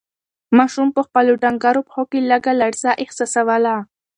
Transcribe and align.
ماشوم 0.57 0.87
په 0.95 1.01
خپلو 1.07 1.33
ډنگرو 1.43 1.81
پښو 1.87 2.03
کې 2.11 2.19
لږه 2.31 2.53
لړزه 2.61 2.91
احساسوله. 3.03 3.75